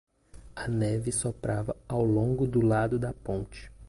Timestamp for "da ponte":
2.97-3.71